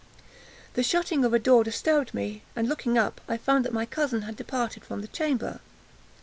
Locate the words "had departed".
4.23-4.83